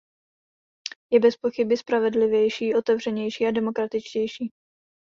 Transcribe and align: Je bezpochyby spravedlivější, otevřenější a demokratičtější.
Je 1.11 1.19
bezpochyby 1.19 1.77
spravedlivější, 1.77 2.75
otevřenější 2.75 3.45
a 3.45 3.51
demokratičtější. 3.51 4.51